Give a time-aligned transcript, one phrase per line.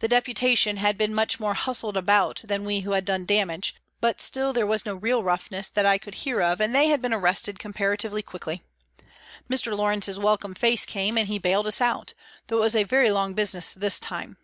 [0.00, 4.20] The Deputation had been much more hustled about than we who had done damage, but
[4.20, 7.14] still, there was no real roughness that I could hear of, and they had been
[7.14, 8.62] arrested comparatively quickly.
[9.48, 9.74] Mr.
[9.74, 12.12] Lawrence's welcome face came and he bailed us out,
[12.48, 14.36] though it was a long business this time.